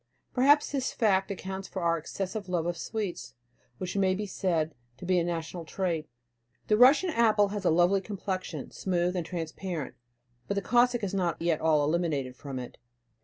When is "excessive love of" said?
1.95-2.75